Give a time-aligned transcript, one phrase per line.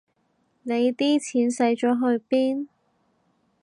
[0.63, 1.77] 你啲錢使咗
[2.17, 2.67] 去邊